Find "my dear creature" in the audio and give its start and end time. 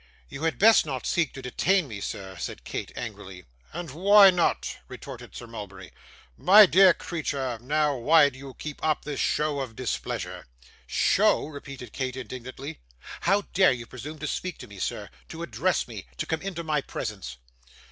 6.39-7.59